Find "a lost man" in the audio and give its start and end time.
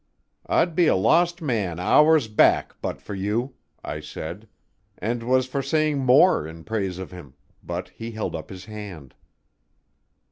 0.87-1.79